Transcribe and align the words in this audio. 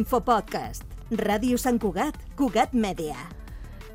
L'infopodcast. 0.00 0.86
Ràdio 1.12 1.58
Sant 1.60 1.76
Cugat, 1.76 2.14
Cugat 2.32 2.70
Mèdia. 2.72 3.18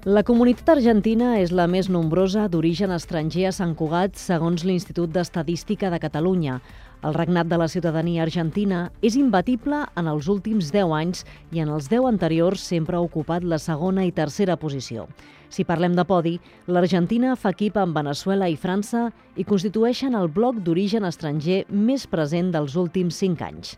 La 0.05 0.21
comunitat 0.21 0.67
argentina 0.75 1.31
és 1.41 1.49
la 1.49 1.65
més 1.65 1.87
nombrosa 1.89 2.43
d'origen 2.53 2.91
estranger 2.93 3.47
a 3.49 3.53
Sant 3.55 3.71
Cugat, 3.79 4.13
segons 4.21 4.61
l'Institut 4.69 5.09
d'Estadística 5.15 5.89
de 5.89 5.97
Catalunya. 6.03 6.59
El 7.01 7.17
regnat 7.17 7.49
de 7.49 7.57
la 7.57 7.65
ciutadania 7.73 8.21
argentina 8.21 8.83
és 9.01 9.17
imbatible 9.17 9.81
en 9.97 10.11
els 10.11 10.29
últims 10.29 10.69
10 10.75 10.93
anys 10.99 11.25
i 11.49 11.63
en 11.65 11.73
els 11.73 11.89
10 11.89 12.05
anteriors 12.11 12.61
sempre 12.61 12.99
ha 12.99 13.07
ocupat 13.07 13.41
la 13.41 13.57
segona 13.57 14.05
i 14.05 14.13
tercera 14.13 14.59
posició. 14.61 15.07
Si 15.49 15.65
parlem 15.65 15.97
de 15.97 16.05
podi, 16.05 16.35
l'Argentina 16.67 17.33
fa 17.33 17.55
equip 17.57 17.81
amb 17.81 17.97
Venezuela 17.97 18.45
i 18.45 18.61
França 18.61 19.07
i 19.33 19.47
constitueixen 19.49 20.13
el 20.13 20.29
bloc 20.29 20.61
d'origen 20.61 21.09
estranger 21.09 21.63
més 21.69 22.05
present 22.05 22.53
dels 22.53 22.77
últims 22.77 23.17
5 23.25 23.49
anys. 23.49 23.77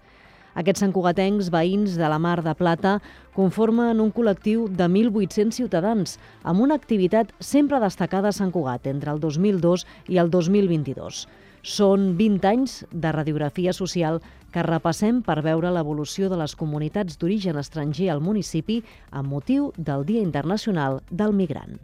Aquests 0.57 0.81
santcugatencs 0.81 1.52
veïns 1.53 1.97
de 1.99 2.07
la 2.09 2.17
Mar 2.17 2.39
de 2.41 2.53
Plata 2.57 2.95
conformen 3.35 3.99
un 4.02 4.09
col·lectiu 4.09 4.63
de 4.80 4.88
1.800 4.89 5.53
ciutadans 5.59 6.16
amb 6.41 6.63
una 6.66 6.77
activitat 6.80 7.30
sempre 7.39 7.77
destacada 7.83 8.31
a 8.31 8.38
Sant 8.38 8.49
Cugat 8.55 8.89
entre 8.89 9.13
el 9.13 9.21
2002 9.21 9.85
i 10.09 10.17
el 10.17 10.31
2022. 10.33 11.27
Són 11.61 12.07
20 12.17 12.49
anys 12.49 12.80
de 12.89 13.11
radiografia 13.13 13.75
social 13.75 14.17
que 14.53 14.66
repassem 14.66 15.21
per 15.21 15.43
veure 15.45 15.70
l'evolució 15.75 16.31
de 16.31 16.39
les 16.41 16.55
comunitats 16.58 17.21
d'origen 17.21 17.61
estranger 17.61 18.09
al 18.09 18.23
municipi 18.23 18.80
amb 19.11 19.30
motiu 19.35 19.69
del 19.77 20.09
Dia 20.09 20.25
Internacional 20.25 21.03
del 21.11 21.38
Migrant. 21.38 21.77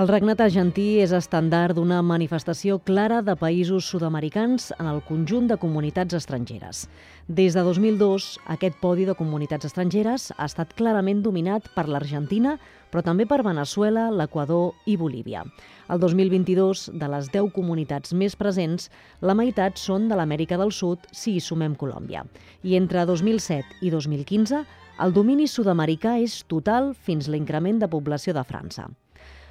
El 0.00 0.08
regnat 0.08 0.40
argentí 0.40 0.84
és 1.02 1.10
estàndard 1.12 1.76
d'una 1.76 1.98
manifestació 2.00 2.78
clara 2.88 3.18
de 3.20 3.34
països 3.36 3.88
sud-americans 3.92 4.70
en 4.78 4.86
el 4.88 5.02
conjunt 5.04 5.50
de 5.50 5.58
comunitats 5.60 6.16
estrangeres. 6.16 6.86
Des 7.28 7.52
de 7.58 7.64
2002, 7.66 8.28
aquest 8.54 8.78
podi 8.80 9.04
de 9.04 9.16
comunitats 9.18 9.68
estrangeres 9.68 10.30
ha 10.38 10.46
estat 10.46 10.72
clarament 10.78 11.20
dominat 11.26 11.68
per 11.74 11.84
l'Argentina, 11.90 12.54
però 12.88 13.02
també 13.04 13.26
per 13.28 13.42
Venezuela, 13.44 14.06
l'Equador 14.22 14.72
i 14.86 14.96
Bolívia. 14.96 15.44
El 15.92 16.00
2022, 16.00 16.86
de 16.94 17.12
les 17.16 17.28
10 17.34 17.52
comunitats 17.58 18.16
més 18.16 18.38
presents, 18.40 18.88
la 19.20 19.36
meitat 19.36 19.76
són 19.76 20.08
de 20.08 20.16
l'Amèrica 20.16 20.56
del 20.56 20.72
Sud, 20.72 21.10
si 21.12 21.34
hi 21.34 21.44
sumem 21.44 21.76
Colòmbia. 21.76 22.24
I 22.64 22.78
entre 22.80 23.04
2007 23.04 23.84
i 23.84 23.92
2015, 23.92 24.64
el 25.04 25.12
domini 25.12 25.50
sud-americà 25.50 26.16
és 26.24 26.40
total 26.48 26.94
fins 26.94 27.28
l'increment 27.28 27.84
de 27.84 27.92
població 27.98 28.32
de 28.32 28.48
França. 28.48 28.88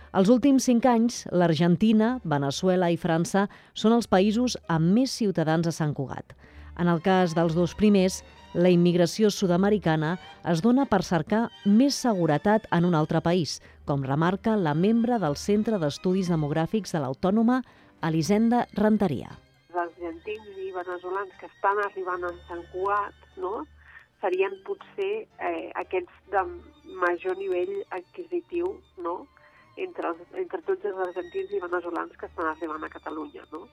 Els 0.09 0.29
últims 0.33 0.65
cinc 0.65 0.87
anys, 0.89 1.19
l'Argentina, 1.29 2.15
Venezuela 2.25 2.87
i 2.89 2.95
França 2.97 3.43
són 3.77 3.93
els 3.93 4.07
països 4.09 4.55
amb 4.65 4.89
més 4.95 5.13
ciutadans 5.13 5.69
a 5.69 5.73
Sant 5.75 5.93
Cugat. 5.93 6.33
En 6.81 6.89
el 6.89 7.01
cas 7.05 7.35
dels 7.37 7.53
dos 7.53 7.75
primers, 7.77 8.23
la 8.57 8.71
immigració 8.73 9.29
sud-americana 9.29 10.15
es 10.49 10.63
dona 10.65 10.87
per 10.89 11.03
cercar 11.05 11.43
més 11.65 11.99
seguretat 12.07 12.65
en 12.73 12.89
un 12.89 12.97
altre 12.97 13.21
país, 13.21 13.59
com 13.85 14.01
remarca 14.01 14.57
la 14.57 14.73
membre 14.73 15.19
del 15.21 15.37
Centre 15.37 15.77
d'Estudis 15.77 16.33
Demogràfics 16.33 16.95
de 16.95 17.05
l'Autònoma, 17.05 17.61
Elisenda 18.01 18.65
Renteria. 18.81 19.29
Els 19.69 19.81
argentins 19.85 20.57
i 20.57 20.71
venezolans 20.73 21.35
que 21.37 21.53
estan 21.53 21.85
arribant 21.85 22.25
a 22.25 22.33
Sant 22.47 22.65
Cugat 22.73 23.37
no? 23.37 23.67
serien 24.23 24.57
potser 24.65 25.27
eh, 25.37 25.69
aquests 25.77 26.31
de 26.33 26.47
major 26.97 27.37
nivell 27.37 27.83
adquisitiu 27.93 28.79
no? 28.97 29.19
Entre, 29.85 30.11
els, 30.11 30.35
entre 30.43 30.61
tots 30.67 30.85
els 30.85 31.01
argentins 31.07 31.55
i 31.55 31.61
venezolans 31.63 32.15
que 32.19 32.29
estan 32.29 32.51
arribant 32.51 32.85
a 32.85 32.91
Catalunya, 32.93 33.45
no? 33.53 33.65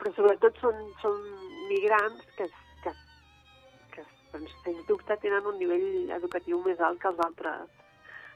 Però 0.00 0.12
sobretot 0.16 0.56
són, 0.62 0.80
són 1.02 1.18
migrants 1.68 2.24
que, 2.38 2.48
que, 2.84 2.94
que 3.94 4.06
doncs, 4.32 4.56
sens 4.64 4.82
dubte 4.88 5.18
tenen 5.22 5.46
un 5.50 5.60
nivell 5.60 6.16
educatiu 6.16 6.62
més 6.64 6.80
alt 6.80 7.00
que 7.02 7.10
els 7.12 7.22
altres, 7.26 7.70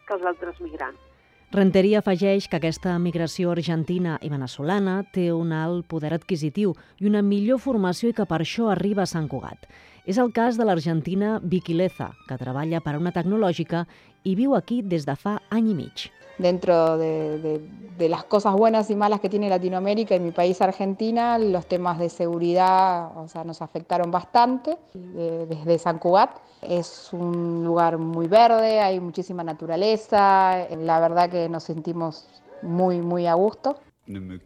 que 0.06 0.16
els 0.18 0.30
altres 0.32 0.60
migrants. 0.64 1.10
Renteria 1.54 2.00
afegeix 2.00 2.48
que 2.50 2.58
aquesta 2.58 2.96
migració 2.98 3.52
argentina 3.52 4.16
i 4.26 4.30
venezolana 4.32 4.96
té 5.14 5.28
un 5.30 5.52
alt 5.54 5.86
poder 5.86 6.10
adquisitiu 6.16 6.72
i 6.98 7.06
una 7.06 7.22
millor 7.22 7.60
formació 7.62 8.10
i 8.10 8.16
que 8.16 8.26
per 8.26 8.40
això 8.42 8.72
arriba 8.72 9.04
a 9.04 9.10
Sant 9.10 9.28
Cugat. 9.30 9.68
És 10.04 10.18
el 10.18 10.34
cas 10.34 10.58
de 10.58 10.66
l'argentina 10.66 11.38
Vicky 11.38 11.78
Leza, 11.78 12.10
que 12.26 12.40
treballa 12.42 12.82
per 12.82 12.96
a 12.96 13.00
una 13.00 13.14
tecnològica 13.14 13.86
i 14.24 14.34
viu 14.34 14.58
aquí 14.58 14.82
des 14.82 15.06
de 15.06 15.14
fa 15.14 15.38
any 15.54 15.70
i 15.70 15.78
mig 15.78 16.08
dentro 16.38 16.98
de, 16.98 17.60
las 17.98 18.24
cosas 18.24 18.54
buenas 18.54 18.90
y 18.90 18.96
malas 18.96 19.20
que 19.20 19.28
tiene 19.28 19.48
Latinoamérica 19.48 20.16
y 20.16 20.20
mi 20.20 20.32
país 20.32 20.60
Argentina, 20.60 21.38
los 21.38 21.66
temas 21.66 21.98
de 21.98 22.08
seguridad 22.08 23.16
o 23.16 23.28
sea, 23.28 23.44
nos 23.44 23.62
afectaron 23.62 24.10
bastante 24.10 24.76
desde 24.92 25.78
San 25.78 25.98
Cugat. 25.98 26.30
Es 26.60 27.12
un 27.12 27.64
lugar 27.64 27.98
muy 27.98 28.26
verde, 28.26 28.80
hay 28.80 28.98
muchísima 29.00 29.44
naturaleza, 29.44 30.66
la 30.76 31.00
verdad 31.00 31.30
que 31.30 31.48
nos 31.48 31.62
sentimos 31.62 32.26
muy, 32.62 33.00
muy 33.00 33.26
a 33.26 33.34
gusto. 33.34 33.76
Ne 34.06 34.20
me 34.20 34.38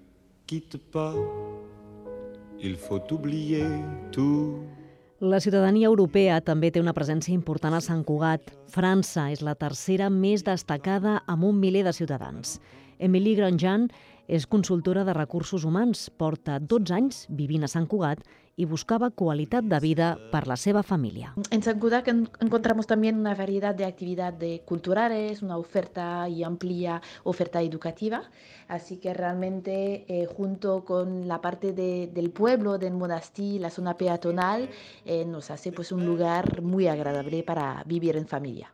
pas, 0.93 1.15
il 2.61 2.77
faut 2.77 3.13
oublier. 3.13 3.67
La 5.21 5.41
ciutadania 5.43 5.89
europea 5.89 6.37
també 6.47 6.69
té 6.71 6.79
una 6.79 6.93
presència 6.95 7.35
important 7.35 7.75
a 7.75 7.81
Sant 7.83 8.05
Cugat. 8.07 8.53
França 8.71 9.25
és 9.35 9.41
la 9.43 9.57
tercera 9.59 10.07
més 10.15 10.45
destacada 10.47 11.17
amb 11.27 11.43
un 11.49 11.57
miler 11.59 11.83
de 11.83 11.93
ciutadans. 11.97 12.61
Emily 13.03 13.33
Grandjean 13.35 13.89
és 14.29 14.47
consultora 14.47 15.03
de 15.09 15.17
recursos 15.17 15.65
humans, 15.65 16.11
porta 16.11 16.59
12 16.61 16.95
anys 16.95 17.25
vivint 17.33 17.65
a 17.65 17.73
Sant 17.73 17.89
Cugat 17.89 18.21
y 18.59 18.65
buscaba 18.65 19.13
calidad 19.13 19.63
de 19.63 19.79
vida 19.79 20.19
para 20.33 20.47
la 20.47 20.57
seva 20.57 20.83
familia. 20.83 21.33
En 21.51 21.63
San 21.63 21.79
Cudac 21.79 22.09
encontramos 22.09 22.89
también 22.89 23.17
una 23.17 23.35
variedad 23.37 23.73
de 23.73 23.85
actividades 23.85 24.63
culturales, 24.63 25.43
una 25.43 25.57
oferta 25.57 26.29
y 26.29 26.43
amplia 26.43 27.01
oferta 27.23 27.63
educativa, 27.63 28.23
así 28.67 28.97
que 28.97 29.15
realmente 29.15 30.05
eh, 30.09 30.27
junto 30.27 30.85
con 30.85 31.29
la 31.29 31.41
parte 31.41 31.73
de, 31.73 32.11
del 32.13 32.31
pueblo, 32.31 32.79
del 32.79 32.95
monasterio, 32.95 33.61
la 33.61 33.71
zona 33.71 33.97
peatonal, 33.97 34.69
eh, 35.05 35.25
nos 35.25 35.53
hace 35.53 35.71
pues 35.71 35.93
un 35.93 36.05
lugar 36.05 36.61
muy 36.61 36.89
agradable 36.89 37.45
para 37.45 37.85
vivir 37.87 38.17
en 38.17 38.27
familia. 38.27 38.71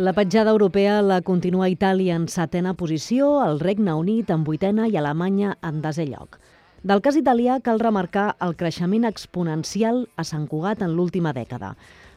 La 0.00 0.14
petjada 0.14 0.48
europea 0.54 1.02
la 1.04 1.18
continua 1.20 1.66
Itàlia 1.68 2.14
en 2.16 2.22
setena 2.32 2.70
posició, 2.72 3.26
el 3.44 3.58
Regne 3.60 3.92
Unit 3.92 4.30
en 4.32 4.46
vuitena 4.46 4.86
i 4.88 4.96
Alemanya 4.96 5.58
en 5.60 5.82
desè 5.84 6.06
lloc. 6.08 6.38
Del 6.80 7.02
cas 7.04 7.18
italià 7.20 7.58
cal 7.60 7.82
remarcar 7.82 8.30
el 8.46 8.56
creixement 8.56 9.04
exponencial 9.04 10.06
a 10.16 10.24
Sant 10.24 10.46
Cugat 10.48 10.80
en 10.80 10.96
l'última 10.96 11.34
dècada. 11.36 11.74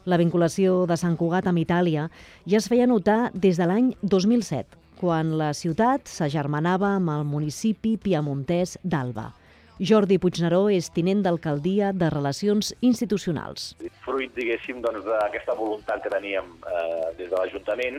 La 0.08 0.16
vinculació 0.22 0.86
de 0.88 0.96
Sant 0.96 1.20
Cugat 1.20 1.52
amb 1.52 1.60
Itàlia 1.60 2.08
ja 2.48 2.62
es 2.62 2.72
feia 2.72 2.88
notar 2.88 3.34
des 3.36 3.60
de 3.60 3.68
l'any 3.68 3.92
2007, 4.00 4.80
quan 5.04 5.36
la 5.36 5.52
ciutat 5.52 6.08
s'agermanava 6.08 6.96
amb 7.02 7.12
el 7.18 7.28
municipi 7.28 7.98
piamontès 7.98 8.78
d'Alba. 8.80 9.34
Jordi 9.82 10.20
Puigneró 10.22 10.68
és 10.70 10.92
tinent 10.94 11.24
d'alcaldia 11.26 11.92
de 11.98 12.10
Relacions 12.14 12.74
Institucionals. 12.86 13.72
Fruit, 14.06 14.34
diguéssim, 14.36 14.84
doncs, 14.86 15.06
d'aquesta 15.08 15.56
voluntat 15.58 16.04
que 16.04 16.12
teníem 16.14 16.52
eh, 16.70 17.10
des 17.18 17.32
de 17.32 17.34
l'Ajuntament 17.34 17.98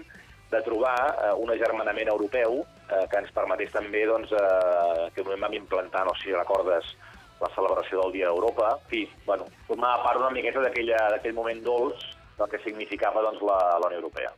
de 0.52 0.62
trobar 0.62 0.94
eh, 1.10 1.32
un 1.34 1.50
agermanament 1.50 2.12
europeu 2.12 2.60
eh, 2.62 3.04
que 3.10 3.18
ens 3.18 3.32
permetés 3.34 3.74
també 3.74 4.04
doncs, 4.06 4.30
eh, 4.30 5.08
que 5.16 5.26
vam 5.26 5.58
implantar, 5.58 6.06
no 6.06 6.14
sé 6.14 6.28
si 6.28 6.36
recordes, 6.36 6.94
la 7.40 7.50
celebració 7.56 8.04
del 8.04 8.20
Dia 8.20 8.30
d'Europa. 8.30 8.76
En 8.78 8.91
fi, 8.92 9.06
bueno, 9.26 9.50
formava 9.66 10.04
part 10.06 10.22
una 10.22 10.30
miqueta 10.30 10.62
d'aquell 10.62 11.34
moment 11.34 11.64
dolç 11.66 12.06
del 12.38 12.50
que 12.50 12.62
significava 12.62 13.26
doncs, 13.26 13.42
la, 13.42 13.58
la 13.82 13.91
Unió 13.91 14.04
Europea. 14.04 14.30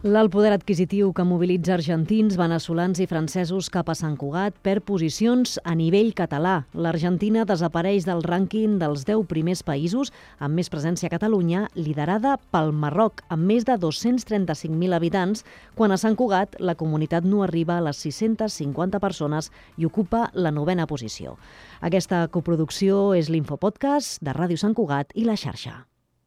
L'alt 0.00 0.30
poder 0.32 0.54
adquisitiu 0.54 1.10
que 1.12 1.26
mobilitza 1.28 1.74
argentins, 1.74 2.38
venezolans 2.40 3.02
i 3.04 3.06
francesos 3.06 3.66
cap 3.68 3.90
a 3.92 3.94
Sant 3.98 4.14
Cugat 4.16 4.54
per 4.64 4.78
posicions 4.80 5.58
a 5.60 5.74
nivell 5.76 6.14
català. 6.16 6.54
L'Argentina 6.72 7.42
desapareix 7.44 8.06
del 8.08 8.24
rànquing 8.24 8.78
dels 8.80 9.04
10 9.04 9.26
primers 9.28 9.60
països 9.60 10.08
amb 10.38 10.56
més 10.56 10.72
presència 10.72 11.10
a 11.10 11.12
Catalunya, 11.12 11.66
liderada 11.76 12.38
pel 12.48 12.72
Marroc, 12.72 13.20
amb 13.28 13.44
més 13.44 13.68
de 13.68 13.76
235.000 13.76 14.96
habitants, 14.96 15.44
quan 15.76 15.92
a 15.92 16.00
Sant 16.00 16.16
Cugat 16.16 16.56
la 16.64 16.78
comunitat 16.80 17.28
no 17.28 17.44
arriba 17.44 17.76
a 17.76 17.84
les 17.90 18.00
650 18.00 19.04
persones 19.04 19.52
i 19.76 19.84
ocupa 19.84 20.30
la 20.32 20.48
novena 20.48 20.88
posició. 20.88 21.36
Aquesta 21.84 22.24
coproducció 22.32 23.12
és 23.12 23.28
l'Infopodcast 23.28 24.24
de 24.24 24.32
Ràdio 24.32 24.56
Sant 24.56 24.72
Cugat 24.72 25.12
i 25.12 25.28
la 25.28 25.36
xarxa. 25.36 25.89